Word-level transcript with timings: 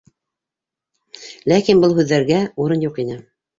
Ләкин 1.53 1.85
был 1.85 1.95
һүҙҙәргә 2.01 2.43
урын 2.67 2.89
юҡ 2.91 3.01
ине. 3.07 3.23